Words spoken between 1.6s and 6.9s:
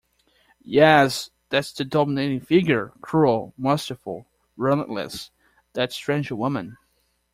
the dominating figure— cruel, masterful, relentless— that strange woman.